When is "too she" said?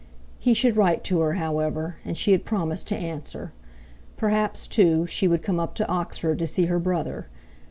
4.65-5.27